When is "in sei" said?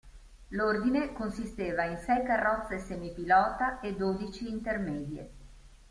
1.85-2.23